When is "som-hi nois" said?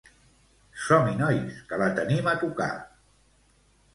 0.85-1.59